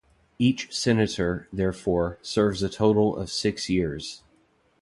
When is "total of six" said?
2.69-3.69